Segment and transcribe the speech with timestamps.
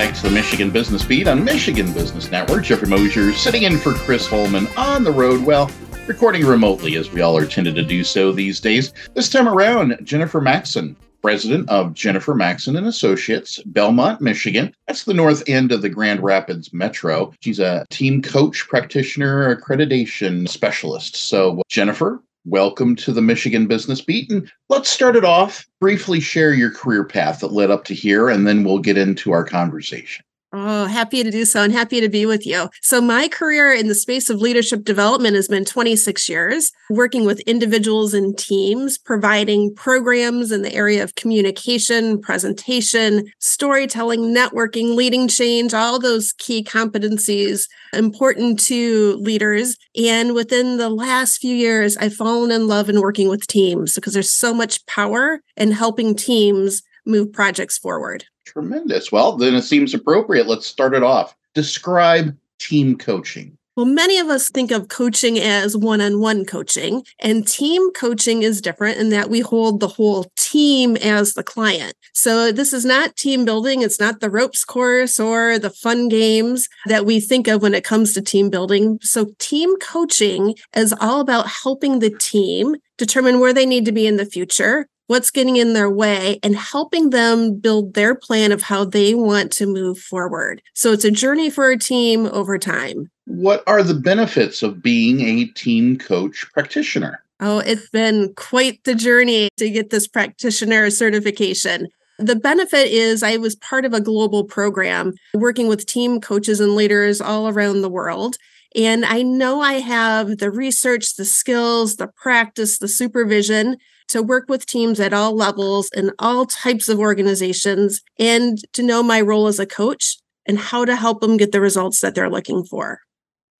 [0.00, 2.64] back to the Michigan Business Beat on Michigan Business Network.
[2.64, 5.44] Jeffrey Mosher sitting in for Chris Holman on the road.
[5.44, 5.70] Well,
[6.06, 8.94] recording remotely as we all are tended to do so these days.
[9.12, 14.74] This time around, Jennifer Maxson, president of Jennifer Maxson and Associates, Belmont, Michigan.
[14.86, 17.34] That's the north end of the Grand Rapids Metro.
[17.40, 21.14] She's a team coach, practitioner, accreditation specialist.
[21.14, 24.30] So, Jennifer, welcome to the Michigan Business Beat.
[24.30, 25.66] And let's start it off.
[25.80, 29.32] Briefly share your career path that led up to here, and then we'll get into
[29.32, 30.24] our conversation.
[30.52, 32.68] Oh, happy to do so and happy to be with you.
[32.82, 37.38] So, my career in the space of leadership development has been 26 years, working with
[37.40, 45.72] individuals and teams, providing programs in the area of communication, presentation, storytelling, networking, leading change,
[45.72, 49.76] all those key competencies important to leaders.
[49.96, 54.14] And within the last few years, I've fallen in love in working with teams because
[54.14, 58.24] there's so much power in helping teams move projects forward.
[58.52, 59.12] Tremendous.
[59.12, 60.48] Well, then it seems appropriate.
[60.48, 61.36] Let's start it off.
[61.54, 63.56] Describe team coaching.
[63.76, 68.42] Well, many of us think of coaching as one on one coaching, and team coaching
[68.42, 71.94] is different in that we hold the whole team as the client.
[72.12, 76.68] So, this is not team building, it's not the ropes course or the fun games
[76.86, 78.98] that we think of when it comes to team building.
[79.00, 84.06] So, team coaching is all about helping the team determine where they need to be
[84.06, 88.62] in the future, what's getting in their way and helping them build their plan of
[88.62, 90.62] how they want to move forward.
[90.72, 93.10] So it's a journey for a team over time.
[93.24, 97.24] What are the benefits of being a team coach practitioner?
[97.40, 101.88] Oh, it's been quite the journey to get this practitioner certification.
[102.20, 106.76] The benefit is I was part of a global program working with team coaches and
[106.76, 108.36] leaders all around the world.
[108.76, 113.76] And I know I have the research, the skills, the practice, the supervision
[114.10, 119.02] to work with teams at all levels in all types of organizations and to know
[119.02, 122.30] my role as a coach and how to help them get the results that they're
[122.30, 123.00] looking for.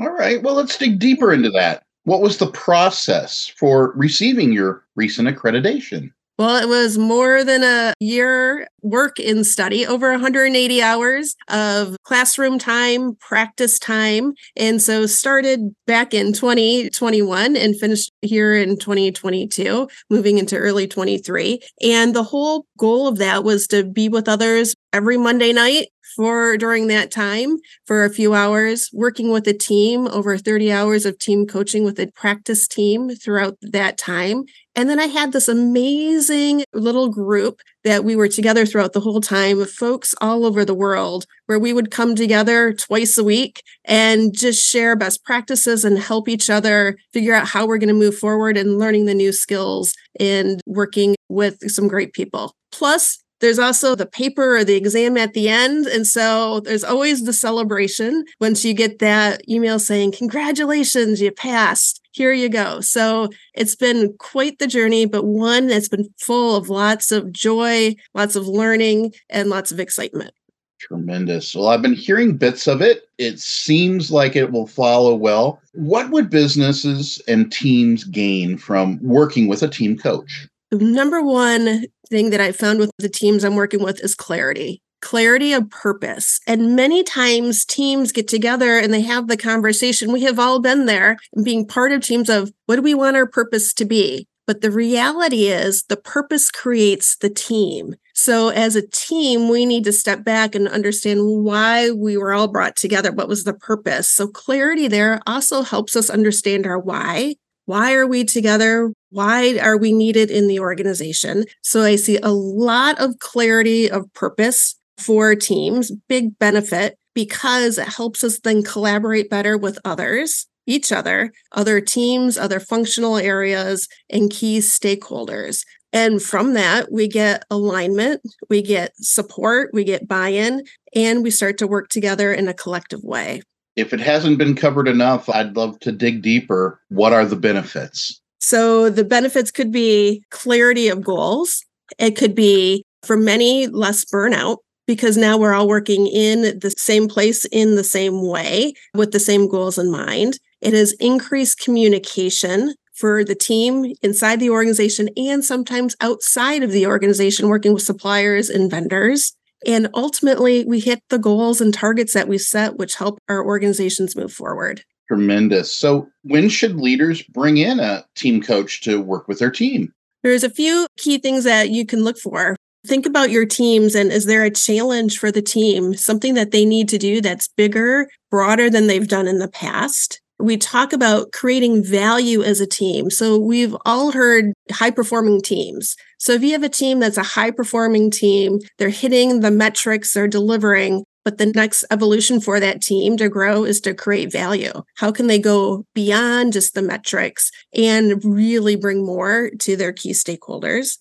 [0.00, 0.42] All right.
[0.42, 1.82] Well, let's dig deeper into that.
[2.04, 6.10] What was the process for receiving your recent accreditation?
[6.38, 12.60] Well, it was more than a year work in study, over 180 hours of classroom
[12.60, 14.34] time, practice time.
[14.56, 21.60] And so started back in 2021 and finished here in 2022, moving into early 23.
[21.82, 25.88] And the whole goal of that was to be with others every Monday night
[26.18, 31.06] for during that time for a few hours, working with a team, over 30 hours
[31.06, 34.42] of team coaching with a practice team throughout that time.
[34.74, 39.20] And then I had this amazing little group that we were together throughout the whole
[39.20, 43.62] time of folks all over the world where we would come together twice a week
[43.84, 47.94] and just share best practices and help each other figure out how we're going to
[47.94, 52.56] move forward and learning the new skills and working with some great people.
[52.72, 55.86] Plus, there's also the paper or the exam at the end.
[55.86, 62.00] And so there's always the celebration once you get that email saying, Congratulations, you passed.
[62.12, 62.80] Here you go.
[62.80, 67.94] So it's been quite the journey, but one that's been full of lots of joy,
[68.14, 70.32] lots of learning, and lots of excitement.
[70.80, 71.54] Tremendous.
[71.54, 73.08] Well, I've been hearing bits of it.
[73.18, 75.60] It seems like it will follow well.
[75.72, 80.48] What would businesses and teams gain from working with a team coach?
[80.70, 84.82] The number one thing that I found with the teams I'm working with is clarity
[85.00, 86.40] clarity of purpose.
[86.46, 90.12] And many times teams get together and they have the conversation.
[90.12, 93.26] We have all been there being part of teams of what do we want our
[93.26, 94.26] purpose to be?
[94.46, 97.94] But the reality is the purpose creates the team.
[98.14, 102.48] So as a team, we need to step back and understand why we were all
[102.48, 103.12] brought together.
[103.12, 104.10] What was the purpose?
[104.10, 107.36] So clarity there also helps us understand our why.
[107.66, 108.90] Why are we together?
[109.10, 111.44] Why are we needed in the organization?
[111.62, 117.88] So I see a lot of clarity of purpose for teams, big benefit because it
[117.88, 124.30] helps us then collaborate better with others, each other, other teams, other functional areas, and
[124.30, 125.64] key stakeholders.
[125.92, 131.30] And from that, we get alignment, we get support, we get buy in, and we
[131.30, 133.40] start to work together in a collective way.
[133.74, 136.80] If it hasn't been covered enough, I'd love to dig deeper.
[136.88, 138.20] What are the benefits?
[138.38, 141.64] So the benefits could be clarity of goals.
[141.98, 147.08] It could be for many less burnout because now we're all working in the same
[147.08, 150.38] place in the same way with the same goals in mind.
[150.60, 156.86] It has increased communication for the team inside the organization and sometimes outside of the
[156.86, 159.34] organization, working with suppliers and vendors.
[159.66, 164.16] And ultimately, we hit the goals and targets that we set, which help our organizations
[164.16, 164.82] move forward.
[165.08, 165.72] Tremendous.
[165.72, 169.92] So, when should leaders bring in a team coach to work with their team?
[170.22, 172.56] There's a few key things that you can look for.
[172.86, 176.64] Think about your teams and is there a challenge for the team, something that they
[176.64, 180.20] need to do that's bigger, broader than they've done in the past?
[180.38, 183.10] We talk about creating value as a team.
[183.10, 185.96] So we've all heard high performing teams.
[186.18, 190.12] So if you have a team that's a high performing team, they're hitting the metrics,
[190.12, 194.72] they're delivering, but the next evolution for that team to grow is to create value.
[194.96, 200.12] How can they go beyond just the metrics and really bring more to their key
[200.12, 200.96] stakeholders?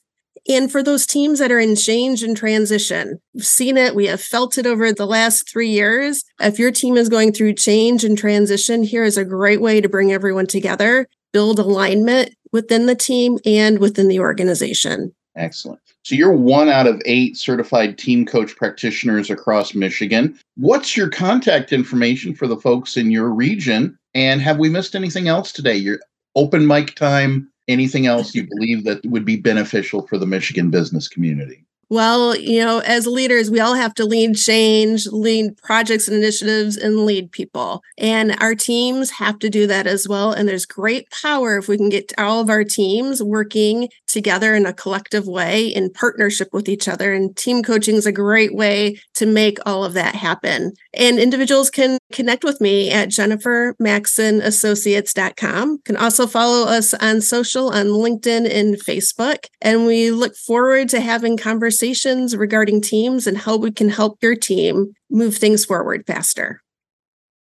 [0.50, 4.20] And for those teams that are in change and transition, we've seen it, we have
[4.20, 6.26] felt it over the last three years.
[6.42, 9.88] If your team is going through change and transition, here is a great way to
[9.88, 15.14] bring everyone together, build alignment within the team and within the organization.
[15.38, 15.80] Excellent.
[16.04, 20.38] So you're one out of eight certified team coach practitioners across Michigan.
[20.56, 23.98] What's your contact information for the folks in your region?
[24.16, 25.76] And have we missed anything else today?
[25.76, 26.00] Your
[26.36, 31.08] open mic time, anything else you believe that would be beneficial for the Michigan business
[31.08, 31.67] community?
[31.90, 36.76] Well, you know, as leaders, we all have to lead change, lead projects and initiatives,
[36.76, 37.82] and lead people.
[37.98, 40.34] And our teams have to do that as well.
[40.34, 44.66] And there's great power if we can get all of our teams working together in
[44.66, 47.14] a collective way in partnership with each other.
[47.14, 50.74] And team coaching is a great way to make all of that happen.
[50.94, 55.78] And individuals can connect with me at jennifermaxsonassociates.com.
[55.86, 59.46] Can also follow us on social on LinkedIn and Facebook.
[59.62, 64.18] And we look forward to having conversations conversations regarding teams and how we can help
[64.24, 66.60] your team move things forward faster.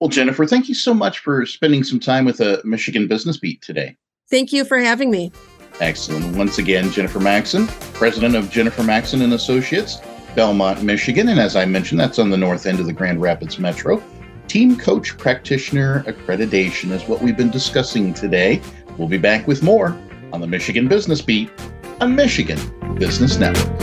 [0.02, 3.62] Well, Jennifer, thank you so much for spending some time with a Michigan Business Beat
[3.62, 3.96] today.
[4.30, 5.32] Thank you for having me.
[5.80, 6.36] Excellent.
[6.36, 10.02] Once again, Jennifer Maxson, president of Jennifer Maxson and Associates,
[10.36, 13.58] Belmont, Michigan, and as I mentioned, that's on the north end of the Grand Rapids
[13.60, 14.04] Metro.
[14.50, 18.62] Team Coach Practitioner Accreditation is what we've been discussing today.
[18.98, 19.98] We'll be back with more
[20.34, 21.50] on the Michigan Business Beat
[22.02, 22.60] on Michigan
[23.00, 23.77] Business Network.